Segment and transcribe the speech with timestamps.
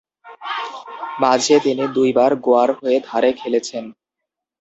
[1.21, 3.83] মাঝে তিনি দুই বার গোয়ার হয়ে ধারে খেলেছেন।